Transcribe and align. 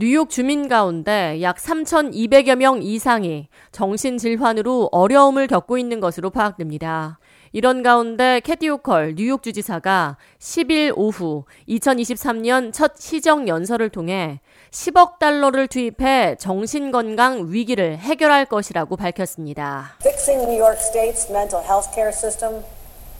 뉴욕 0.00 0.30
주민 0.30 0.68
가운데 0.68 1.42
약 1.42 1.56
3,200여 1.56 2.54
명 2.54 2.80
이상이 2.80 3.48
정신질환으로 3.72 4.90
어려움을 4.92 5.48
겪고 5.48 5.76
있는 5.76 5.98
것으로 5.98 6.30
파악됩니다. 6.30 7.18
이런 7.50 7.82
가운데 7.82 8.38
캐티 8.38 8.68
오컬 8.68 9.16
뉴욕 9.16 9.42
주지사가 9.42 10.16
10일 10.38 10.92
오후 10.94 11.46
2023년 11.68 12.72
첫 12.72 12.92
시정 12.96 13.48
연설을 13.48 13.88
통해 13.88 14.40
10억 14.70 15.18
달러를 15.18 15.66
투입해 15.66 16.36
정신건강 16.38 17.46
위기를 17.48 17.98
해결할 17.98 18.44
것이라고 18.44 18.96
밝혔습니다. 18.96 19.96
Fixing 20.02 20.44
New 20.44 20.62
York 20.62 20.78
State's 20.78 21.28
mental 21.28 21.60
health 21.60 21.92
care 21.92 22.12
system 22.12 22.62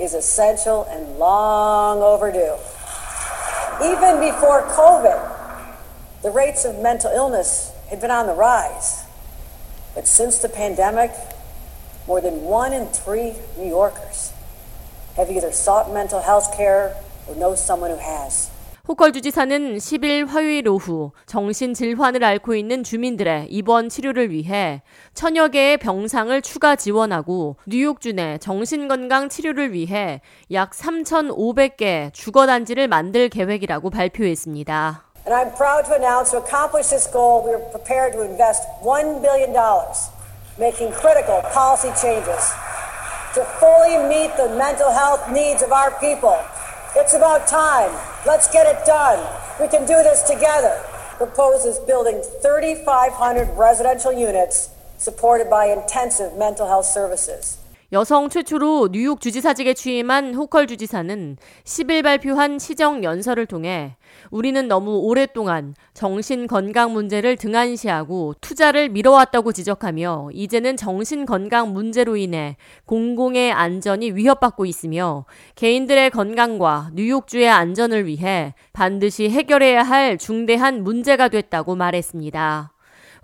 is 0.00 0.14
essential 0.14 0.86
and 0.88 1.18
long 1.18 2.00
overdue. 2.00 2.54
Even 3.82 4.20
before 4.20 4.62
COVID, 4.76 5.29
the 6.22 6.30
rates 6.30 6.64
of 6.64 6.78
mental 6.78 7.10
illness 7.10 7.72
had 7.88 8.00
been 8.00 8.10
on 8.10 8.26
the 8.26 8.34
rise. 8.34 9.04
But 9.94 10.06
since 10.06 10.38
the 10.38 10.48
pandemic, 10.48 11.12
more 12.06 12.20
than 12.20 12.44
one 12.44 12.72
in 12.72 12.86
three 12.88 13.34
New 13.56 13.68
Yorkers 13.68 14.32
have 15.16 15.30
either 15.30 15.52
sought 15.52 15.92
mental 15.92 16.20
health 16.20 16.54
care 16.56 16.94
or 17.26 17.34
know 17.34 17.54
someone 17.54 17.90
who 17.90 17.98
has. 17.98 18.50
호컬 18.88 19.12
주지사는 19.12 19.76
10일 19.76 20.26
화요일 20.26 20.66
오후 20.66 21.12
정신질환을 21.26 22.24
앓고 22.24 22.56
있는 22.56 22.82
주민들의 22.82 23.46
입원 23.48 23.88
치료를 23.88 24.32
위해 24.32 24.82
천여 25.14 25.48
개의 25.48 25.76
병상을 25.76 26.42
추가 26.42 26.74
지원하고 26.74 27.56
뉴욕주 27.66 28.14
내 28.14 28.38
정신건강 28.38 29.28
치료를 29.28 29.72
위해 29.74 30.22
약 30.50 30.72
3,500개 30.72 32.12
주거단지를 32.12 32.88
만들 32.88 33.28
계획이라고 33.28 33.90
발표했습니다. 33.90 35.09
And 35.24 35.34
I'm 35.34 35.52
proud 35.52 35.84
to 35.86 35.94
announce 35.94 36.30
to 36.30 36.38
accomplish 36.38 36.88
this 36.88 37.06
goal, 37.06 37.44
we 37.44 37.52
are 37.52 37.58
prepared 37.58 38.14
to 38.14 38.22
invest 38.22 38.66
$1 38.82 39.22
billion 39.22 39.52
making 40.58 40.92
critical 40.92 41.40
policy 41.52 41.88
changes 42.00 42.52
to 43.34 43.44
fully 43.60 43.96
meet 44.08 44.34
the 44.36 44.54
mental 44.58 44.90
health 44.90 45.30
needs 45.30 45.62
of 45.62 45.72
our 45.72 45.92
people. 46.00 46.36
It's 46.96 47.14
about 47.14 47.46
time. 47.46 47.92
Let's 48.26 48.50
get 48.52 48.66
it 48.66 48.84
done. 48.84 49.24
We 49.60 49.68
can 49.68 49.82
do 49.82 50.02
this 50.02 50.22
together. 50.22 50.82
Proposes 51.16 51.78
building 51.78 52.22
3,500 52.42 53.56
residential 53.56 54.12
units 54.12 54.70
supported 54.98 55.48
by 55.48 55.66
intensive 55.66 56.36
mental 56.36 56.66
health 56.66 56.86
services. 56.86 57.59
여성 57.92 58.28
최초로 58.28 58.90
뉴욕 58.92 59.20
주지사직에 59.20 59.74
취임한 59.74 60.34
호컬 60.34 60.68
주지사는 60.68 61.36
10일 61.64 62.04
발표한 62.04 62.60
시정 62.60 63.02
연설을 63.02 63.46
통해 63.46 63.96
우리는 64.30 64.68
너무 64.68 64.98
오랫동안 64.98 65.74
정신 65.92 66.46
건강 66.46 66.92
문제를 66.92 67.36
등한시하고 67.36 68.36
투자를 68.40 68.90
미뤄왔다고 68.90 69.50
지적하며 69.50 70.30
이제는 70.32 70.76
정신 70.76 71.26
건강 71.26 71.72
문제로 71.72 72.16
인해 72.16 72.56
공공의 72.84 73.50
안전이 73.50 74.12
위협받고 74.12 74.66
있으며 74.66 75.24
개인들의 75.56 76.10
건강과 76.10 76.90
뉴욕주의 76.94 77.48
안전을 77.48 78.06
위해 78.06 78.54
반드시 78.72 79.28
해결해야 79.28 79.82
할 79.82 80.16
중대한 80.16 80.84
문제가 80.84 81.26
됐다고 81.26 81.74
말했습니다. 81.74 82.70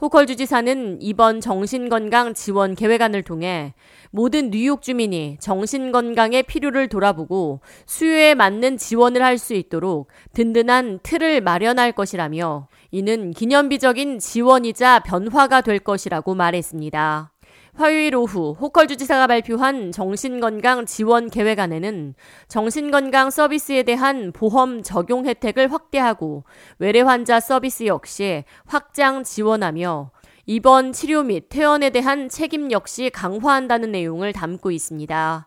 호컬 0.01 0.27
주지사는 0.27 0.99
이번 1.01 1.41
정신건강 1.41 2.35
지원 2.35 2.75
계획안을 2.75 3.23
통해 3.23 3.75
모든 4.11 4.51
뉴욕 4.51 4.83
주민이 4.83 5.39
정신건강의 5.41 6.43
필요를 6.43 6.89
돌아보고 6.89 7.61
수요에 7.87 8.35
맞는 8.35 8.77
지원을 8.77 9.23
할 9.23 9.37
수 9.39 9.55
있도록 9.55 10.09
든든한 10.33 11.01
틀을 11.03 11.43
마련할 11.43 11.93
것이라며 11.93 12.69
이는 12.91 13.33
기념비적인 13.33 14.19
지원이자 14.19 15.01
변화가 15.01 15.61
될 15.61 15.79
것이라고 15.79 16.35
말했습니다. 16.35 17.36
화요일 17.77 18.17
오후 18.17 18.57
호컬 18.59 18.89
주지사가 18.89 19.27
발표한 19.27 19.93
정신건강 19.93 20.87
지원 20.87 21.29
계획안에는 21.29 22.15
정신건강 22.49 23.31
서비스에 23.31 23.83
대한 23.83 24.33
보험 24.33 24.83
적용 24.83 25.27
혜택을 25.27 25.71
확대하고 25.71 26.45
외래 26.79 27.03
환자 27.03 27.39
서비스 27.39 27.85
역시 27.85 28.45
확장 28.65 29.25
지원하며 29.25 30.11
입원 30.47 30.93
치료 30.95 31.23
및 31.23 31.51
퇴원에 31.51 31.91
대한 31.91 32.31
책임 32.31 32.73
역시 32.73 33.11
강화한다는 33.11 33.93
내용을 33.93 34.33
담고 34.33 34.71
있습니다. 34.71 35.47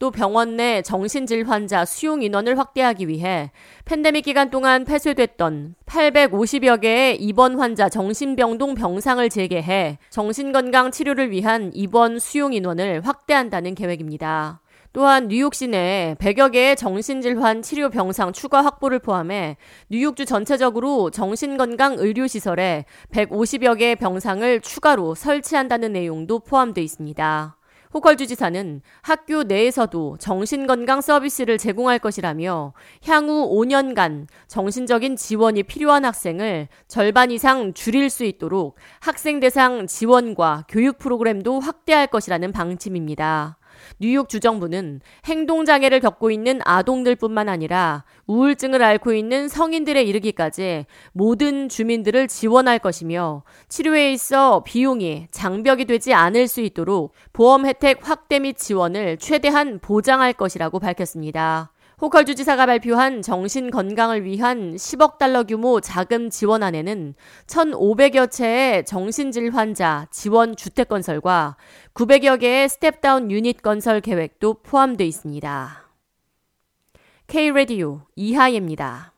또 0.00 0.10
병원 0.10 0.56
내 0.56 0.80
정신질 0.80 1.46
환자 1.46 1.84
수용 1.84 2.22
인원을 2.22 2.58
확대하기 2.58 3.06
위해 3.06 3.52
팬데믹 3.84 4.24
기간 4.24 4.48
동안 4.48 4.86
폐쇄됐던 4.86 5.74
850여 5.84 6.80
개의 6.80 7.16
입원 7.16 7.60
환자 7.60 7.90
정신병동 7.90 8.74
병상을 8.76 9.28
재개해 9.28 9.98
정신건강 10.08 10.90
치료를 10.90 11.30
위한 11.30 11.70
입원 11.74 12.18
수용 12.18 12.54
인원을 12.54 13.02
확대한다는 13.06 13.74
계획입니다. 13.74 14.62
또한 14.94 15.28
뉴욕 15.28 15.54
시 15.54 15.68
내 15.68 16.16
100여 16.18 16.50
개의 16.50 16.76
정신질환 16.76 17.60
치료 17.60 17.90
병상 17.90 18.32
추가 18.32 18.64
확보를 18.64 19.00
포함해 19.00 19.58
뉴욕주 19.90 20.24
전체적으로 20.24 21.10
정신건강 21.10 21.96
의료시설에 21.98 22.86
150여 23.12 23.78
개의 23.78 23.96
병상을 23.96 24.60
추가로 24.62 25.14
설치한다는 25.14 25.92
내용도 25.92 26.38
포함되어 26.38 26.82
있습니다. 26.82 27.59
호컬 27.92 28.16
주지사는 28.16 28.82
학교 29.02 29.42
내에서도 29.42 30.16
정신건강 30.18 31.00
서비스를 31.00 31.58
제공할 31.58 31.98
것이라며 31.98 32.72
향후 33.04 33.50
5년간 33.52 34.26
정신적인 34.46 35.16
지원이 35.16 35.64
필요한 35.64 36.04
학생을 36.04 36.68
절반 36.86 37.30
이상 37.30 37.74
줄일 37.74 38.08
수 38.10 38.24
있도록 38.24 38.76
학생 39.00 39.40
대상 39.40 39.86
지원과 39.86 40.66
교육 40.68 40.98
프로그램도 40.98 41.60
확대할 41.60 42.06
것이라는 42.06 42.52
방침입니다. 42.52 43.59
뉴욕 43.98 44.28
주정부는 44.28 45.00
행동장애를 45.24 46.00
겪고 46.00 46.30
있는 46.30 46.60
아동들뿐만 46.64 47.48
아니라 47.48 48.04
우울증을 48.26 48.82
앓고 48.82 49.12
있는 49.12 49.48
성인들에 49.48 50.02
이르기까지 50.02 50.86
모든 51.12 51.68
주민들을 51.68 52.28
지원할 52.28 52.78
것이며 52.78 53.42
치료에 53.68 54.12
있어 54.12 54.62
비용이 54.64 55.28
장벽이 55.30 55.84
되지 55.86 56.14
않을 56.14 56.48
수 56.48 56.60
있도록 56.60 57.12
보험 57.32 57.66
혜택 57.66 58.08
확대 58.08 58.38
및 58.38 58.56
지원을 58.56 59.18
최대한 59.18 59.78
보장할 59.80 60.32
것이라고 60.32 60.78
밝혔습니다. 60.78 61.72
호컬 62.00 62.24
주지사가 62.24 62.64
발표한 62.64 63.20
정신 63.20 63.70
건강을 63.70 64.24
위한 64.24 64.74
10억 64.74 65.18
달러 65.18 65.42
규모 65.42 65.82
자금 65.82 66.30
지원안에는 66.30 67.14
1,500여 67.46 68.30
채의 68.30 68.86
정신질환자 68.86 70.06
지원 70.10 70.56
주택 70.56 70.88
건설과 70.88 71.58
900여 71.92 72.40
개의 72.40 72.70
step-down 72.70 73.30
unit 73.30 73.60
건설 73.60 74.00
계획도 74.00 74.62
포함되어 74.62 75.06
있습니다. 75.06 75.90
K-Radio 77.26 78.00
이하예입니다. 78.16 79.09